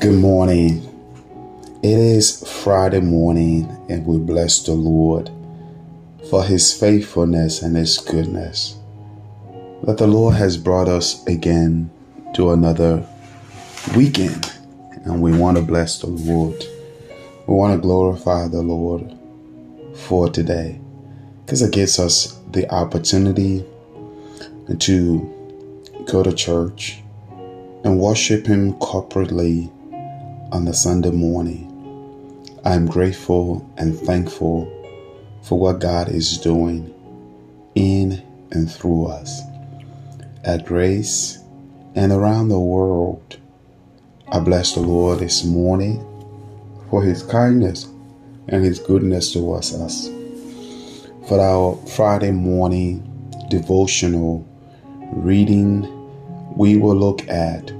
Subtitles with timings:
[0.00, 0.84] Good morning.
[1.82, 5.28] It is Friday morning, and we bless the Lord
[6.30, 8.76] for his faithfulness and his goodness.
[9.82, 11.90] That the Lord has brought us again
[12.34, 13.04] to another
[13.96, 14.52] weekend,
[15.04, 16.64] and we want to bless the Lord.
[17.48, 19.18] We want to glorify the Lord
[19.96, 20.80] for today
[21.44, 23.64] because it gives us the opportunity
[24.78, 27.02] to go to church
[27.82, 29.72] and worship Him corporately
[30.50, 31.66] on the Sunday morning.
[32.64, 34.66] I am grateful and thankful
[35.42, 36.94] for what God is doing
[37.74, 39.42] in and through us
[40.44, 41.38] at Grace
[41.94, 43.38] and around the world.
[44.28, 46.04] I bless the Lord this morning
[46.90, 47.86] for His kindness
[48.48, 50.08] and His goodness towards us.
[51.28, 53.04] For our Friday morning
[53.50, 54.46] devotional
[55.12, 55.86] reading,
[56.56, 57.70] we will look at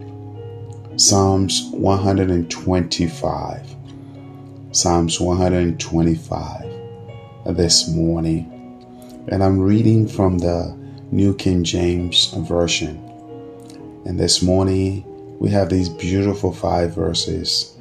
[0.99, 3.77] Psalms 125.
[4.73, 9.25] Psalms 125 this morning.
[9.29, 10.77] And I'm reading from the
[11.13, 12.97] New King James Version.
[14.07, 15.05] And this morning
[15.39, 17.77] we have these beautiful five verses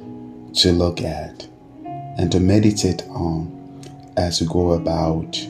[0.54, 1.48] to look at
[1.84, 3.82] and to meditate on
[4.16, 5.44] as we go about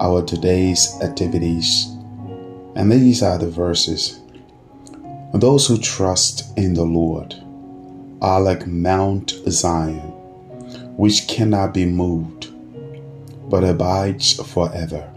[0.00, 1.86] our today's activities.
[2.76, 4.20] And these are the verses
[5.40, 7.34] those who trust in the Lord
[8.22, 9.98] are like Mount Zion,
[10.96, 12.52] which cannot be moved,
[13.50, 15.10] but abides forever.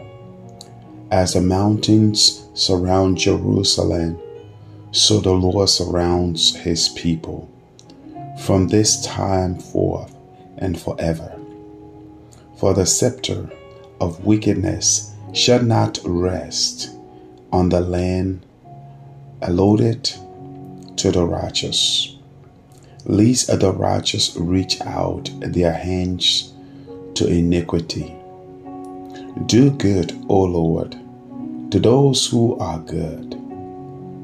[1.12, 4.18] As the mountains surround Jerusalem,
[4.92, 7.48] so the Lord surrounds his people
[8.44, 10.16] from this time forth
[10.58, 11.40] and forever.
[12.58, 13.52] For the scepter
[14.02, 16.90] of wickedness shall not rest
[17.52, 18.47] on the land
[19.42, 20.12] allotted
[20.98, 22.16] to the righteous.
[23.06, 26.54] Lest the righteous reach out their hands
[27.16, 28.14] to iniquity.
[29.46, 30.92] Do good, O Lord,
[31.72, 33.34] to those who are good,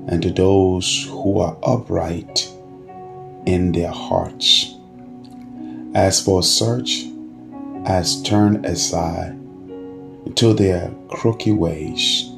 [0.08, 2.52] and to those who are upright
[3.46, 4.76] in their hearts.
[5.94, 7.06] As for such
[7.86, 9.38] as turn aside
[10.36, 12.30] to their crooked ways,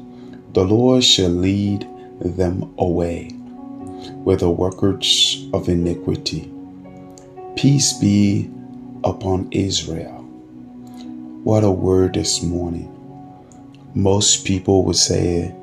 [0.52, 1.88] the Lord shall lead
[2.20, 3.30] them away
[4.24, 6.50] with the workers of iniquity.
[7.56, 8.50] Peace be
[9.04, 10.22] upon Israel.
[11.44, 12.92] What a word this morning.
[13.94, 15.54] Most people would say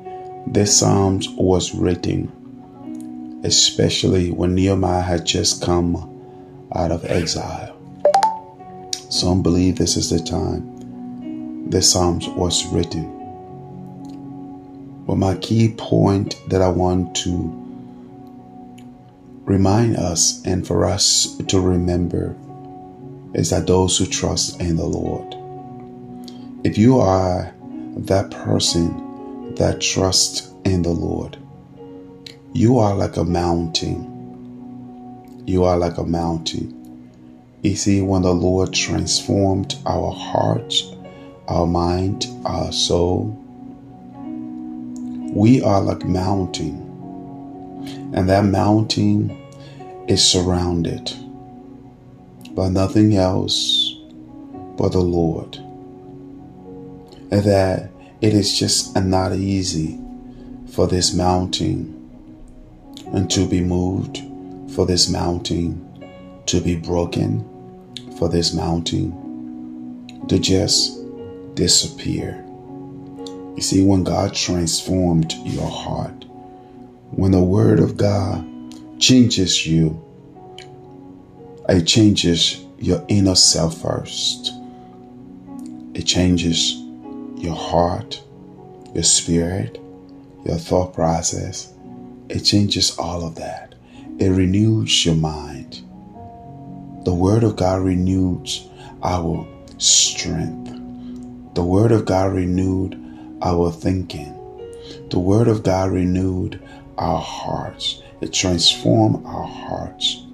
[0.46, 6.10] this psalm was written, especially when Nehemiah had just come
[6.74, 7.76] out of exile.
[9.10, 13.13] Some believe this is the time this psalm was written.
[15.06, 17.64] But my key point that I want to
[19.44, 22.34] remind us and for us to remember
[23.34, 25.34] is that those who trust in the Lord.
[26.64, 27.54] If you are
[27.96, 31.36] that person that trusts in the Lord,
[32.54, 34.10] you are like a mountain.
[35.46, 36.80] You are like a mountain.
[37.62, 40.90] You see, when the Lord transformed our hearts,
[41.48, 43.43] our mind, our soul,
[45.34, 46.80] we are like mountain.
[48.14, 49.36] And that mountain
[50.06, 51.12] is surrounded
[52.52, 53.96] by nothing else
[54.76, 55.56] but the Lord.
[57.32, 57.90] And that
[58.20, 59.98] it is just not easy
[60.70, 61.90] for this mountain
[63.12, 64.20] and to be moved,
[64.72, 65.80] for this mountain
[66.46, 67.44] to be broken,
[68.18, 71.00] for this mountain to just
[71.56, 72.43] disappear.
[73.54, 76.24] You see, when God transformed your heart,
[77.10, 78.44] when the Word of God
[79.00, 80.02] changes you,
[81.68, 84.52] it changes your inner self first.
[85.94, 86.74] It changes
[87.36, 88.20] your heart,
[88.92, 89.80] your spirit,
[90.44, 91.72] your thought process.
[92.28, 93.74] It changes all of that.
[94.18, 95.82] It renews your mind.
[97.04, 98.66] The Word of God renews
[99.02, 99.46] our
[99.78, 100.72] strength.
[101.54, 103.03] The Word of God renewed
[103.42, 104.32] our thinking.
[105.10, 106.60] The Word of God renewed
[106.98, 108.02] our hearts.
[108.20, 110.24] It transformed our hearts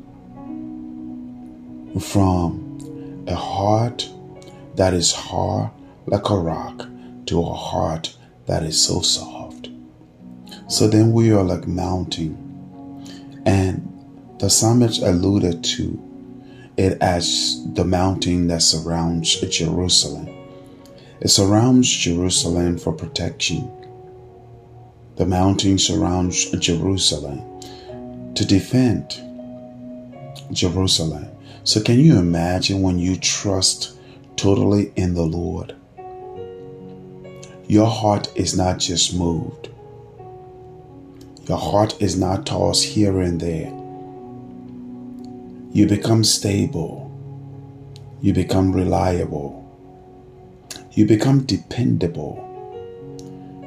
[1.99, 4.09] from a heart
[4.77, 5.71] that is hard
[6.07, 6.87] like a rock
[7.27, 8.17] to a heart
[8.47, 9.69] that is so soft.
[10.69, 12.37] So then we are like mountain.
[13.45, 13.87] And
[14.39, 16.01] the psalmist alluded to
[16.77, 20.40] it as the mountain that surrounds Jerusalem.
[21.21, 23.71] It surrounds Jerusalem for protection.
[25.17, 27.61] The mountain surrounds Jerusalem
[28.35, 29.21] to defend
[30.51, 31.29] Jerusalem.
[31.65, 33.99] So, can you imagine when you trust
[34.37, 35.77] totally in the Lord?
[37.67, 39.69] Your heart is not just moved,
[41.47, 43.77] your heart is not tossed here and there.
[45.73, 47.13] You become stable,
[48.23, 49.70] you become reliable,
[50.93, 52.47] you become dependable,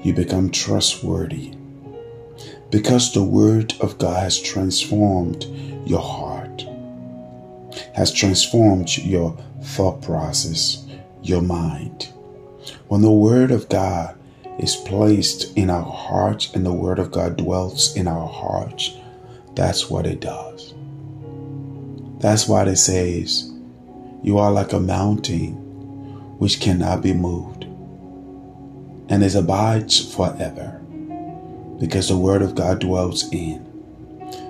[0.03, 1.55] you become trustworthy
[2.69, 5.45] because the Word of God has transformed
[5.85, 6.65] your heart,
[7.95, 10.85] has transformed your thought process,
[11.21, 12.09] your mind.
[12.87, 14.17] When the Word of God
[14.59, 18.97] is placed in our hearts and the Word of God dwells in our hearts,
[19.55, 20.73] that's what it does.
[22.19, 23.53] That's why it says,
[24.23, 25.62] You are like a mountain
[26.43, 27.63] which cannot be moved
[29.07, 30.81] and it abides forever
[31.79, 33.63] because the Word of God dwells in.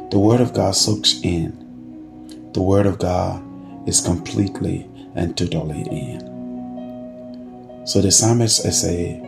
[0.10, 2.50] The Word of God soaks in.
[2.54, 3.44] The Word of God
[3.88, 6.22] is completely and totally in.
[7.86, 9.22] So the psalmist say,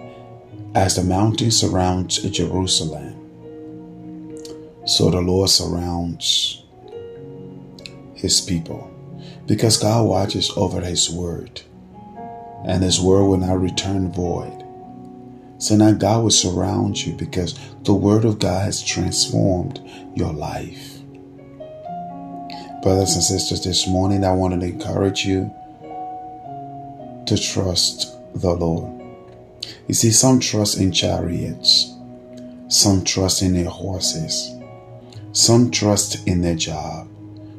[0.74, 3.14] as the mountain surrounds Jerusalem,
[4.86, 6.64] so the Lord surrounds
[8.16, 8.92] his people.
[9.46, 11.62] Because God watches over his word,
[12.66, 14.64] and his word will not return void.
[15.58, 19.80] So now God will surround you because the word of God has transformed
[20.16, 21.00] your life.
[22.82, 25.52] Brothers and sisters, this morning I wanted to encourage you
[27.26, 29.02] to trust the Lord.
[29.88, 31.94] You see, some trust in chariots,
[32.68, 34.52] some trust in their horses,
[35.32, 37.08] some trust in their job,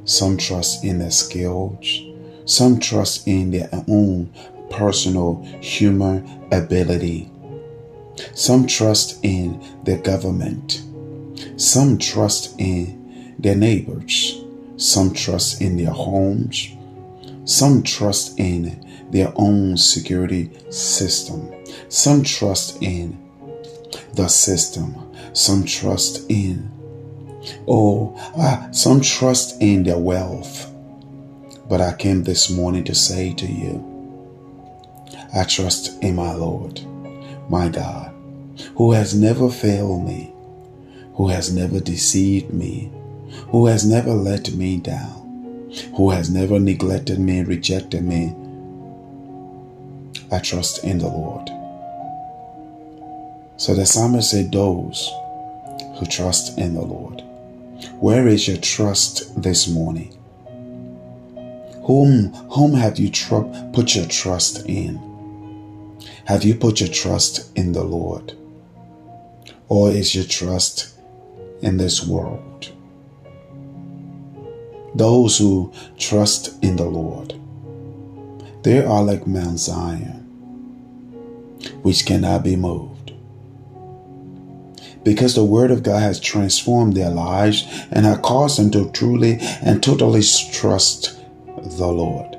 [0.05, 2.01] some trust in their skills,
[2.45, 4.33] some trust in their own
[4.71, 7.31] personal human ability.
[8.33, 10.83] Some trust in their government.
[11.57, 14.43] Some trust in their neighbors.
[14.77, 16.69] Some trust in their homes.
[17.45, 21.53] Some trust in their own security system.
[21.89, 23.19] Some trust in
[24.15, 24.97] the system.
[25.33, 26.71] Some trust in,
[27.69, 30.73] oh, ah, some trust in their wealth.
[31.69, 33.96] But I came this morning to say to you,
[35.37, 36.81] I trust in my Lord,
[37.51, 38.15] my God,
[38.77, 40.33] who has never failed me,
[41.15, 42.91] who has never deceived me,
[43.49, 48.35] who has never let me down, who has never neglected me, rejected me,
[50.33, 51.51] I trust in the Lord.
[53.59, 55.13] So the psalmist said, Those
[55.99, 57.23] who trust in the Lord.
[58.01, 60.17] Where is your trust this morning?
[61.83, 63.43] Whom, whom have you tr-
[63.75, 65.06] put your trust in?
[66.27, 68.35] Have you put your trust in the Lord?
[69.69, 70.99] Or is your trust
[71.63, 72.73] in this world?
[74.95, 77.35] Those who trust in the Lord
[78.67, 80.27] they are like Mount Zion,
[81.83, 83.13] which cannot be moved.
[85.05, 89.39] Because the Word of God has transformed their lives and has caused them to truly
[89.63, 92.36] and totally trust the Lord.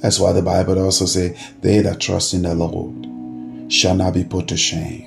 [0.00, 4.24] That's why the Bible also says, They that trust in the Lord shall not be
[4.24, 5.06] put to shame.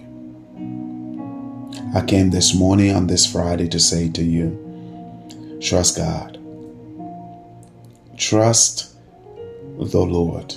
[1.96, 6.40] I came this morning on this Friday to say to you, trust God.
[8.18, 8.96] Trust
[9.78, 10.56] the Lord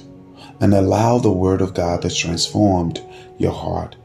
[0.61, 3.03] and allow the word of God that transformed
[3.39, 3.97] your heart.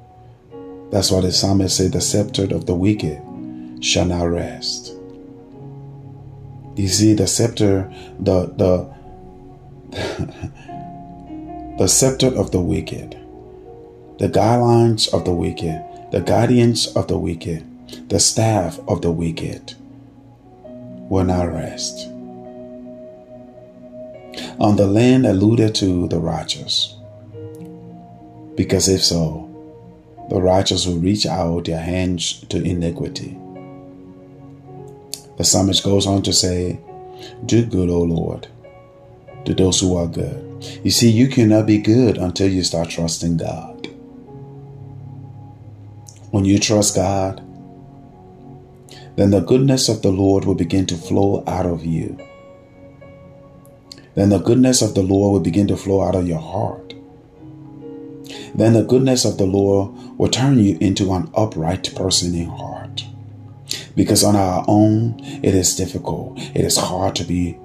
[0.91, 3.21] That's why the psalmist said, The scepter of the wicked
[3.83, 4.93] shall not rest.
[6.75, 8.93] You see, the scepter, the the
[11.77, 13.17] the scepter of the wicked,
[14.19, 17.65] the guidelines of the wicked, the guardians of the wicked,
[18.09, 19.75] the staff of the wicked
[21.09, 22.11] will not rest
[24.61, 26.95] on the land alluded to the righteous.
[28.55, 29.47] Because if so,
[30.29, 33.37] the righteous will reach out their hands to iniquity.
[35.37, 36.79] The psalmist goes on to say,
[37.45, 38.47] Do good, O Lord,
[39.45, 40.47] to those who are good.
[40.83, 43.87] You see, you cannot be good until you start trusting God.
[46.31, 47.37] When you trust God,
[49.15, 52.17] then the goodness of the Lord will begin to flow out of you
[54.15, 56.93] then the goodness of the Lord will begin to flow out of your heart.
[58.53, 63.05] Then the goodness of the Lord will turn you into an upright person in heart.
[63.95, 66.37] Because on our own, it is difficult.
[66.37, 67.57] It is hard to be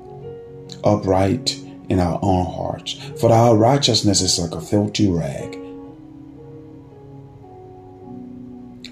[0.85, 2.95] upright in our own hearts.
[3.21, 5.59] For our righteousness is like a filthy rag.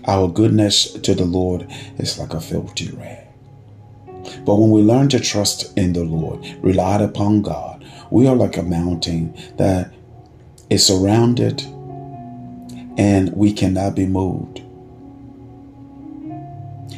[0.07, 1.67] Our goodness to the Lord
[1.99, 3.27] is like a filthy rag.
[4.45, 8.57] But when we learn to trust in the Lord, rely upon God, we are like
[8.57, 9.93] a mountain that
[10.71, 11.63] is surrounded
[12.97, 14.59] and we cannot be moved.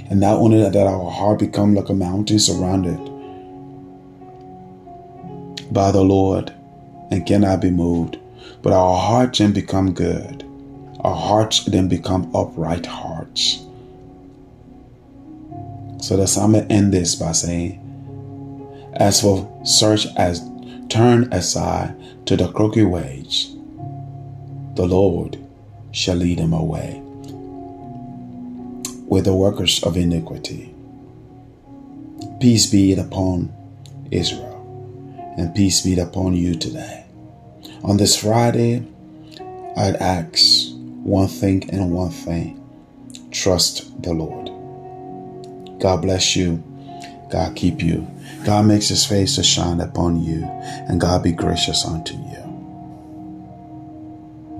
[0.08, 2.98] And not only that, that our heart become like a mountain surrounded
[5.72, 6.52] by the Lord
[7.10, 8.18] and cannot be moved,
[8.62, 10.44] but our hearts then become good.
[11.00, 13.64] Our hearts then become upright hearts.
[16.00, 17.80] So the psalmist end this by saying,
[18.94, 20.42] As for search as
[20.88, 21.94] turn aside
[22.26, 23.54] to the crooked ways,
[24.74, 25.38] the Lord
[25.92, 27.00] shall lead him away
[29.06, 30.74] with the workers of iniquity.
[32.40, 33.52] Peace be it upon
[34.10, 34.55] Israel,
[35.36, 37.04] and peace be upon you today.
[37.82, 38.86] On this Friday,
[39.76, 42.62] I'd ask one thing and one thing
[43.30, 44.46] trust the Lord.
[45.80, 46.62] God bless you.
[47.30, 48.06] God keep you.
[48.44, 52.45] God makes his face to shine upon you, and God be gracious unto you.